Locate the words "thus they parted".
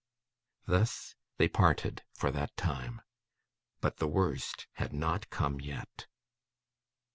0.65-2.01